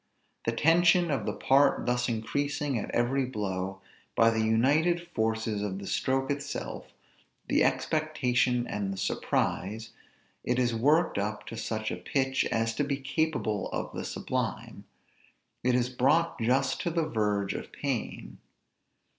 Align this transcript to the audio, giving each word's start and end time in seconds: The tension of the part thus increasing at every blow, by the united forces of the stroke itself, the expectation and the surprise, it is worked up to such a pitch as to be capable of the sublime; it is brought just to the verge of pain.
The 0.45 0.51
tension 0.53 1.11
of 1.11 1.27
the 1.27 1.33
part 1.33 1.85
thus 1.85 2.09
increasing 2.09 2.79
at 2.79 2.89
every 2.89 3.23
blow, 3.23 3.81
by 4.15 4.31
the 4.31 4.41
united 4.43 5.07
forces 5.09 5.61
of 5.61 5.77
the 5.77 5.85
stroke 5.85 6.31
itself, 6.31 6.87
the 7.47 7.63
expectation 7.63 8.65
and 8.65 8.91
the 8.91 8.97
surprise, 8.97 9.91
it 10.43 10.57
is 10.57 10.73
worked 10.73 11.19
up 11.19 11.45
to 11.45 11.55
such 11.55 11.91
a 11.91 11.97
pitch 11.97 12.45
as 12.45 12.73
to 12.77 12.83
be 12.83 12.97
capable 12.97 13.69
of 13.71 13.93
the 13.95 14.03
sublime; 14.03 14.85
it 15.63 15.75
is 15.75 15.87
brought 15.89 16.39
just 16.41 16.81
to 16.81 16.89
the 16.89 17.05
verge 17.07 17.53
of 17.53 17.71
pain. 17.71 18.39